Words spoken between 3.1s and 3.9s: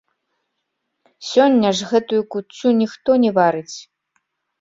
не варыць.